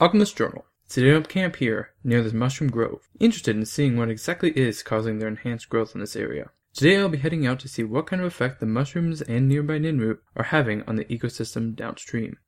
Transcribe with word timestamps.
Alchemist 0.00 0.34
Journal. 0.34 0.64
Setting 0.86 1.14
up 1.14 1.28
camp 1.28 1.56
here, 1.56 1.90
near 2.02 2.22
this 2.22 2.32
mushroom 2.32 2.70
grove, 2.70 3.06
interested 3.20 3.54
in 3.54 3.66
seeing 3.66 3.98
what 3.98 4.08
exactly 4.08 4.50
is 4.52 4.82
causing 4.82 5.18
their 5.18 5.28
enhanced 5.28 5.68
growth 5.68 5.94
in 5.94 6.00
this 6.00 6.16
area. 6.16 6.48
Today 6.72 6.96
I'll 6.96 7.10
be 7.10 7.18
heading 7.18 7.46
out 7.46 7.60
to 7.60 7.68
see 7.68 7.84
what 7.84 8.06
kind 8.06 8.22
of 8.22 8.26
effect 8.26 8.60
the 8.60 8.66
mushrooms 8.66 9.20
and 9.20 9.46
nearby 9.46 9.78
Nirnroot 9.78 10.20
are 10.36 10.44
having 10.44 10.84
on 10.84 10.96
the 10.96 11.04
ecosystem 11.04 11.76
downstream. 11.76 12.38